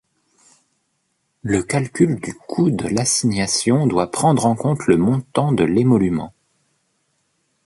[1.43, 6.33] Le calcul du coût de l'assignation doit prendre en compte le montant de l'émolument.